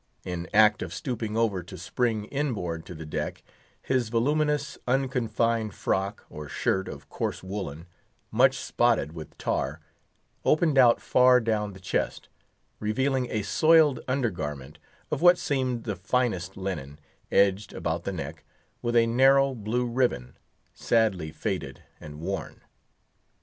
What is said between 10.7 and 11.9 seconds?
out far down the